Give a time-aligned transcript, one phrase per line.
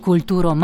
[0.00, 0.54] Kulturo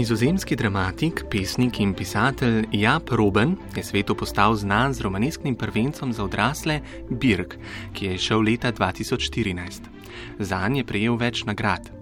[0.00, 6.24] Nizozemski dramatik, pesnik in pisatelj Jap Roben je svetu postal znan z romanesknim prvencem za
[6.24, 6.78] odrasle
[7.10, 7.58] Birk,
[7.92, 9.90] ki je šel leta 2014.
[10.38, 11.92] Zanj je prejel več nagrad.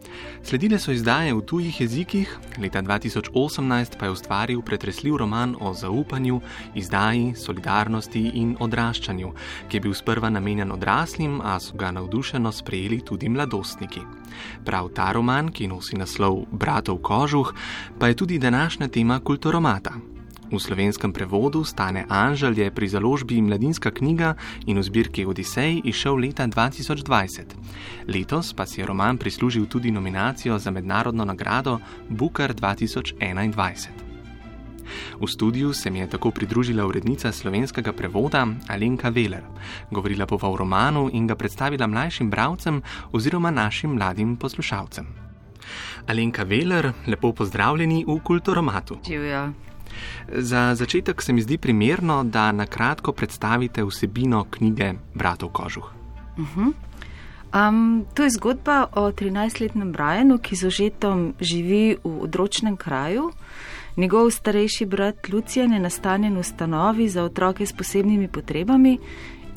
[0.43, 6.41] Sledile so izdaje v tujih jezikih, leta 2018 pa je ustvaril pretresljiv roman o zaupanju,
[6.75, 9.33] izdaji, solidarnosti in odraščanju,
[9.69, 14.01] ki je bil sprva namenjen odraslim, a so ga navdušeno sprejeli tudi mladostniki.
[14.65, 17.55] Prav ta roman, ki nosi naslov Bratov kožuh,
[17.99, 20.18] pa je tudi današnja tema kulturomata.
[20.49, 24.33] V slovenskem prevodu Stane Anžel je pri založbi Mladinska knjiga
[24.65, 27.53] in v zbirki Odisej išel leta 2020.
[28.09, 34.09] Letos pa si je roman prislužil tudi nominacijo za mednarodno nagrado Booker 2021.
[35.21, 39.45] V studiu se mi je tako pridružila urednica slovenskega prevoda Alenka Veler.
[39.93, 45.07] Govorila bova o romanu in ga predstavila mlajšim bravcem oziroma našim mladim poslušalcem.
[46.09, 48.97] Alenka Veler, lepo pozdravljeni v Kulturomatu.
[49.05, 49.68] Živijo.
[50.29, 55.91] Za začetek se mi zdi primerno, da na kratko predstavite vsebino knjige Bratov Kožuh.
[56.39, 56.73] Uh -huh.
[57.69, 63.33] um, to je zgodba o 13-letnem Brianu, ki z ožetom živi v odročnem kraju.
[63.97, 68.99] Njegov starejši brat Lucijan je nastanjen v stanovi za otroke s posebnimi potrebami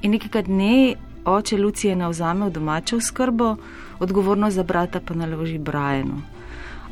[0.01, 0.95] in nekega dne
[1.25, 3.55] oče Lucijana vzame v domačo skrbo,
[3.99, 6.21] odgovornost za brata pa naloži Brianu.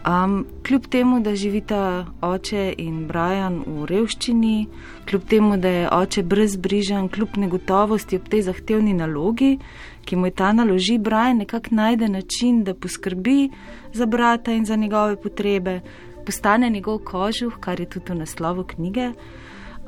[0.08, 4.68] Um, kljub temu, da živita oče in Brian v revščini,
[5.10, 9.58] kljub temu, da je oče brezbrižen, kljub negotovosti ob tej zahtevni nalogi,
[10.06, 13.50] ki mu je ta naloži, Brian nekako najde način, da poskrbi
[13.94, 15.82] za brata in za njegove potrebe,
[16.26, 19.12] postane njegov kožuh, kar je tudi v naslovu knjige.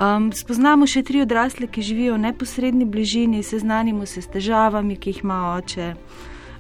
[0.02, 5.16] Um, spoznamo še tri odrasle, ki živijo v neposrednji bližini, seznanimo se s težavami, ki
[5.16, 5.94] jih ima oče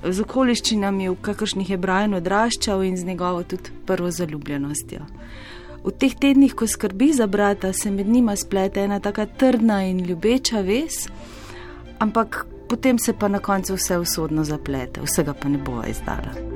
[0.04, 5.06] z okoliščinami, v kakršnih je Brian odraščal in z njegovo tudi prvo zaljubljenostjo.
[5.82, 10.04] V teh tednih, ko skrbi za brata, se med njima splete ena tako trdna in
[10.06, 11.08] ljubeča vez,
[12.00, 16.51] ampak potem se pa na koncu vse usodno zaplete, vsega pa ne bo izdala.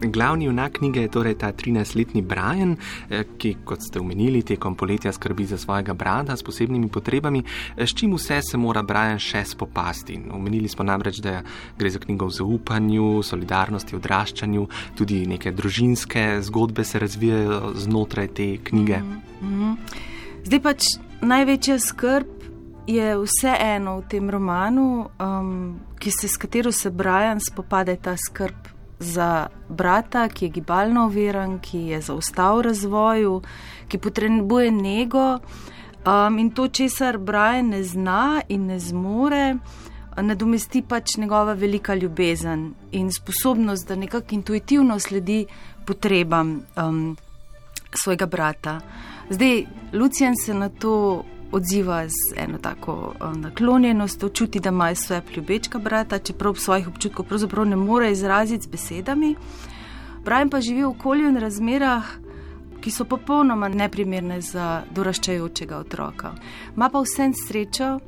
[0.00, 2.76] Glavni junak knjige je torej ta 13-letni Brian,
[3.10, 7.44] eh, ki, kot ste omenili, tekom poletja skrbi za svojega brata s posebnimi potrebami.
[7.76, 10.18] Eh, s čim vse se mora Brian še spopasti?
[10.30, 11.42] Omenili smo namreč, da
[11.78, 18.56] gre za knjigo o zaupanju, solidarnosti, odraščanju, tudi neke družinske zgodbe se razvijajo znotraj te
[18.64, 18.98] knjige.
[18.98, 19.76] Mm -hmm.
[20.44, 20.84] Zdaj pač
[21.20, 22.26] največja skrb.
[22.86, 28.12] Je vse eno v tem romanu, um, ki se, s katero se Brian spopade ta
[28.16, 33.42] skrb za brata, ki je gibalno oviran, ki je zaostal v razvoju,
[33.88, 35.38] ki potrebuje nego
[36.06, 39.56] um, in to, česar Brian ne zna in ne zmore,
[40.16, 45.46] nadomesti pač njegova velika ljubezen in sposobnost, da nekako intuitivno sledi
[45.86, 47.16] potrebam um,
[48.02, 48.80] svojega brata.
[49.30, 55.22] Zdaj, Lucijan se na to odziva z eno tako eh, naklonjenostjo, čuti, da ima svoje
[55.36, 59.34] ljubečka brata, čeprav svojih občutkov pravzaprav ne more izraziti z besedami.
[60.24, 62.04] Brian pa živi v okolju in razmerah,
[62.80, 66.34] ki so popolnoma neprimerne za doraščajočega otroka.
[66.76, 67.98] Ma pa vsem srečo,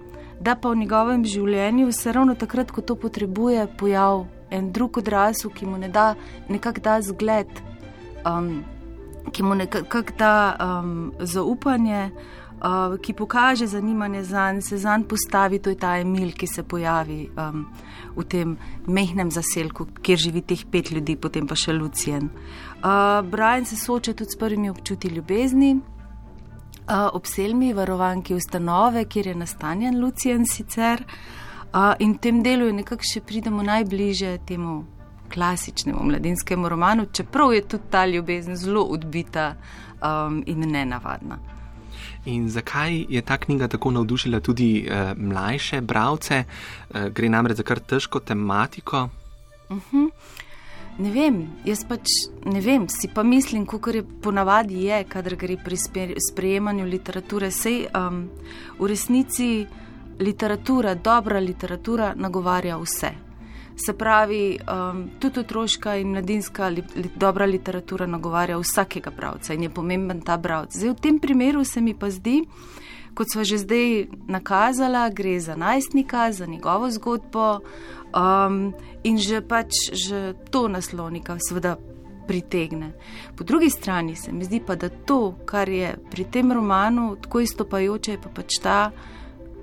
[0.41, 5.51] da pa v njegovem življenju se ravno takrat, ko to potrebuje, pojav en drug odrasel,
[5.51, 6.15] ki mu ne da
[6.49, 7.49] nekak da zgled,
[8.25, 8.65] um,
[9.33, 12.11] ki mu nekak da um, zaupanje
[12.63, 16.47] uh, ki pokaže zanimanje za njega, se za njega postavi, to je ta Emil, ki
[16.47, 17.67] se pojavi um,
[18.17, 18.57] v tem
[18.87, 22.31] mehkem zaselku, kjer živi teh pet ljudi, potem pa še Lucijan.
[22.77, 25.77] Uh, Brian se sooča tudi s prvimi občuti ljubezni.
[26.87, 31.03] Uh, ob selmi varovanki ustanove, kjer je nastanjen Lucijan sicer.
[31.75, 34.85] Uh, in v tem delu nekako še pridemo najbliže temu
[35.29, 39.57] klasičnemu mladinskemu romanu, čeprav je tudi ta ljubezen zelo odbita
[39.99, 41.39] um, in nenavadna.
[42.25, 46.45] In zakaj je ta knjiga tako navdušila tudi uh, mlajše bralce?
[46.45, 49.09] Uh, gre namreč za kar težko tematiko.
[49.69, 49.97] Uh mhm.
[49.97, 50.11] -huh.
[50.99, 52.09] Ne vem, jaz pač
[52.49, 55.77] ne vem, si pa mislim, kako je ponavadi, je, kadar gre pri
[56.31, 57.51] sprejemanju literature.
[57.51, 58.31] Sej um,
[58.79, 59.67] v resnici
[60.19, 63.26] literatura, dobra literatura, nagovarja vse.
[63.77, 69.67] Se pravi, um, tudi otroška in mladinska li, li, dobra literatura nagovarja vsakega bralca in
[69.67, 70.73] je pomemben ta bralec.
[70.73, 72.41] Zdaj, v tem primeru se mi pa zdi,
[73.15, 77.61] kot smo že zdaj nakazala, gre za najstnika, za njegovo zgodbo
[78.17, 78.73] um,
[79.05, 81.77] in že pač že to naslovnika seveda
[82.27, 82.93] pritegne.
[83.37, 87.41] Po drugi strani se mi zdi pa, da to, kar je pri tem romanu tako
[87.41, 88.91] izstopajoče, je pa pač ta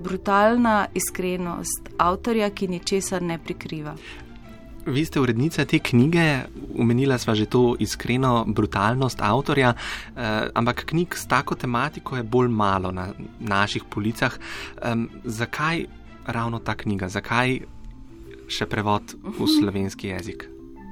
[0.01, 3.95] brutalna iskrenost avtorja, ki ničesar ne prikriva.
[4.85, 6.43] Vi ste urednica te knjige,
[6.75, 12.49] umenila sva že to iskreno brutalnost avtorja, eh, ampak knjig s tako tematiko je bolj
[12.49, 14.35] malo na naših policah.
[14.81, 15.85] Eh, zakaj
[16.27, 17.59] ravno ta knjiga, zakaj
[18.47, 19.47] še prevod v mhm.
[19.59, 20.49] slovenski jezik?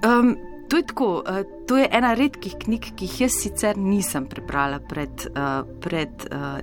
[0.07, 0.37] Um,
[0.71, 4.77] To je, tako, uh, to je ena redkih knjig, ki jih jaz sicer nisem prebrala,
[4.79, 6.61] pred, uh, pred, uh,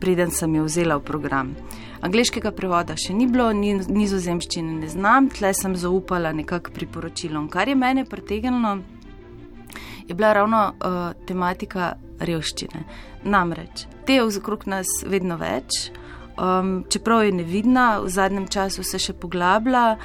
[0.00, 1.54] preden sem jo vzela v program.
[2.04, 7.48] Angliškega prevoda še ni bilo, ni, nizozemščine ne znam, tle sem zaupala nekako priporočilom.
[7.48, 8.78] Kar je mene pritegnilo,
[10.06, 12.84] je bila ravno uh, tematika revščine.
[13.24, 15.88] Namreč, te je okrog nas vedno več,
[16.38, 19.96] um, čeprav je nevidna, v zadnjem času se še poglablja.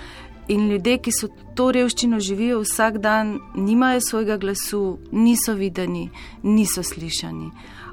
[0.51, 6.09] In ljudje, ki so to revščino živijo vsak dan, nimajo svojega glasu, niso videni,
[6.43, 7.51] niso slišani.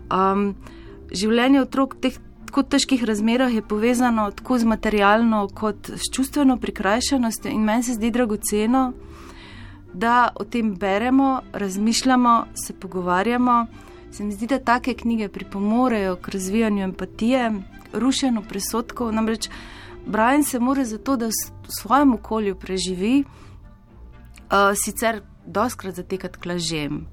[0.08, 0.54] Um,
[1.12, 2.18] življenje otrok v teh
[2.48, 7.98] tako težkih razmerah je povezano tako z materialno, kot s čustveno prikrajšanostjo, in meni se
[7.98, 8.92] zdi dragoceno,
[9.92, 13.66] da o tem beremo, razmišljamo, se pogovarjamo.
[14.10, 17.52] Se mi zdi, da take knjige pripomorejo k razvijanju empatije,
[17.92, 19.12] rušenju presotkov.
[19.12, 19.50] Namreč,
[20.06, 27.06] Brian se mora zato, da v svojem okolju preživi, uh, sicer doskrat zatekati k lažem,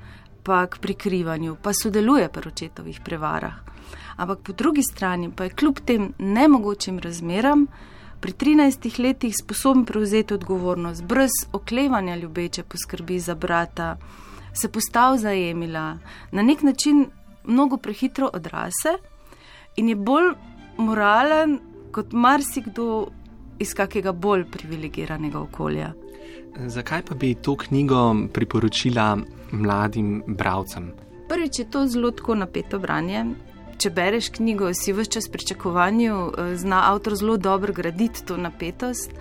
[0.43, 3.74] pa k prikrivanju, pa sodeluje pri očetovih prevarah.
[4.15, 7.67] Ampak po drugi strani pa je kljub tem nemogočim razmeram
[8.19, 13.97] pri 13 letih sposoben prevzeti odgovornost, brez oklevanja ljubeče poskrbi za brata,
[14.53, 15.97] se postav za Emila,
[16.31, 17.05] na nek način
[17.43, 18.97] mnogo prehitro odrase
[19.75, 20.31] in je bolj
[20.77, 21.59] moralen
[21.91, 23.07] kot marsikdo
[23.59, 25.93] iz kakega bolj privilegiranega okolja.
[26.67, 29.17] Zakaj pa bi to knjigo priporočila
[29.51, 30.91] mladim bralcem?
[31.29, 33.25] Prvič je to zelo napeto branje.
[33.77, 39.11] Če bereš knjigo, si v čas pričakovanju, eh, zna avtor zelo dobro graditi to napetost.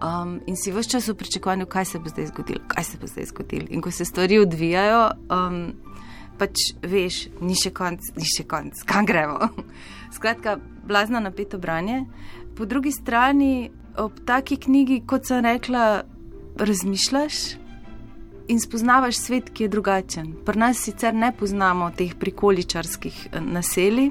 [0.00, 3.06] Um, in si v čas v pričakovanju, kaj se bo zdaj zgodilo, kaj se bo
[3.06, 3.66] zdaj zgodilo.
[3.70, 5.74] In ko se stvari odvijajo, um,
[6.38, 9.50] pač veš, ni še konc, ni še konc, kam gremo.
[10.12, 10.56] Skratka,
[10.88, 12.06] blazno napeto branje.
[12.56, 16.02] Po drugi strani, ob taki knjigi, kot sem rekla,
[16.56, 17.59] razmišljaš
[18.50, 20.32] in spoznavaš svet, ki je drugačen.
[20.44, 24.10] Pri nas sicer ne poznamo teh prikoličarskih eh, naselij,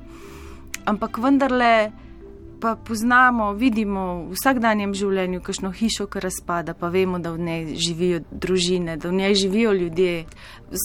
[0.85, 1.91] ampak vendarle
[2.59, 7.75] pa poznamo, vidimo v vsakdanjem življenju kakšno hišo, ki razpada, pa vemo, da v njej
[7.79, 10.25] živijo družine, da v njej živijo ljudje.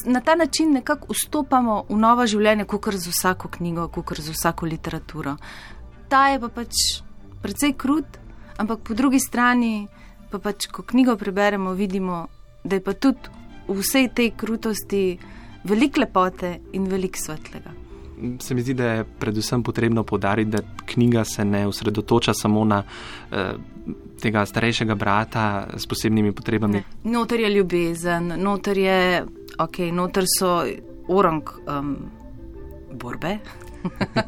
[0.06, 4.70] Na ta način nekako vstopamo v novo življenje, kot z vsako knjigo, kot z vsako
[4.70, 5.36] literaturo.
[6.08, 7.02] Ta je pa pač
[7.42, 8.20] precej krut,
[8.56, 9.88] ampak po drugi strani,
[10.30, 12.28] pa pač, ko knjigo preberemo, vidimo,
[12.62, 15.18] da je pa tudi v vsej tej krutosti
[15.64, 17.84] veliko lepote in veliko svetlega
[18.38, 22.82] se mi zdi, da je predvsem potrebno podariti, da knjiga se ne osredotoča samo na
[23.32, 23.52] eh,
[24.20, 26.72] tega starejšega brata s posebnimi potrebami.
[26.72, 26.82] Ne.
[27.04, 29.24] Notor je ljubezen, notor, je,
[29.58, 30.64] okay, notor so
[31.08, 31.96] orang um,
[32.92, 33.38] borbe.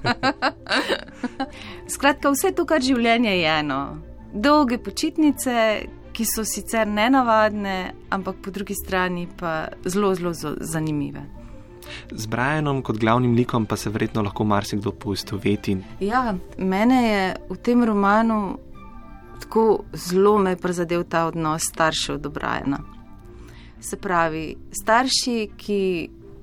[1.95, 3.81] Skratka, vse to, kar življenje je eno.
[4.33, 11.23] Dolge počitnice, ki so sicer nenavadne, ampak po drugi strani pa zelo, zelo zanimive.
[12.11, 15.77] Z Brianom kot glavnim likom pa se verjetno lahko marsikdo poistoveti.
[16.01, 18.59] Ja, mene je v tem romanu
[19.41, 22.81] tako zelo me prizadel ta odnos staršev do Briana.
[23.81, 25.81] Se pravi, starši, ki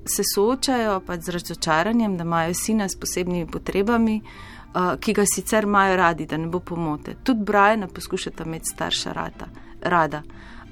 [0.06, 4.53] se soočajo pač z razočaranjem, da imajo sina s posebnimi potrebami, uh,
[5.00, 7.14] ki ga sicer imajo radi, da ne bo pomote.
[7.22, 9.46] Tudi Briana poskušata imeti starša rata,
[9.82, 10.22] rada,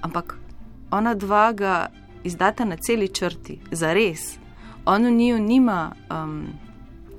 [0.02, 0.36] ampak
[0.90, 1.86] ona dva ga
[2.24, 4.42] izdata na celi črti, za res
[4.84, 6.46] on v njiju nima, um,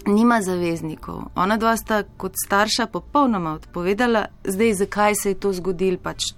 [0.06, 1.22] nima zaveznikov.
[1.36, 6.34] Ona dva sta kot starša popolnoma odpovedala, zdaj zakaj se je to zgodilo, pač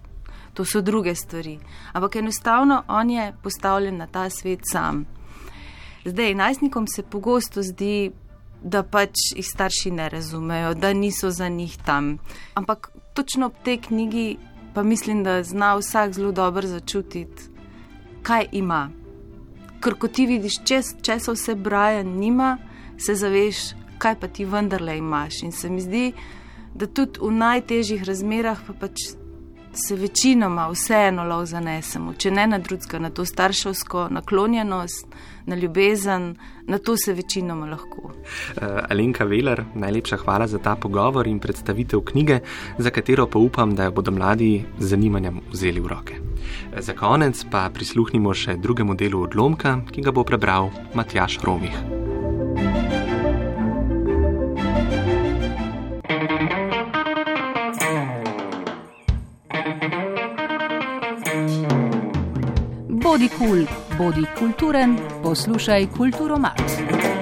[0.53, 1.59] to so druge stvari.
[1.93, 5.05] Ampak enostavno on je postavljen na ta svet sam.
[6.05, 8.11] Zdaj, najstnikom se pogosto zdi,
[8.65, 12.17] da pač jih starši ne razumejo, da niso za njih tam.
[12.57, 14.27] Ampak točno v tej knjigi
[14.74, 17.50] pa mislim, da zna vsak zelo dobro začutiti,
[18.25, 18.89] kaj ima
[19.86, 20.81] ker ko ti vidiš, če
[21.22, 22.55] se vse Brian nima,
[22.98, 25.43] se zaveš, kaj pa ti vendarle imaš.
[25.45, 26.07] In se mi zdi,
[26.74, 29.12] da tudi v najtežjih razmerah pa pač
[29.75, 35.08] se večinoma vseeno lov zanesemo, če ne na drugega, na to starševsko naklonjenost,
[35.46, 36.36] na ljubezen,
[36.67, 38.12] na to se večinoma lahko.
[38.12, 42.39] Uh, Alenka Veler, najlepša hvala za ta pogovor in predstavitev knjige,
[42.77, 46.15] za katero pa upam, da jo bodo mladi z zanimanjem vzeli v roke.
[46.79, 52.04] Za konec pa prisluhnimo še drugemu delu odlomka, ki ga bo prebral Matjaš Romih.
[63.25, 67.14] Bodi kul, cool, bodi kulturen, poslušaj kulturo mat.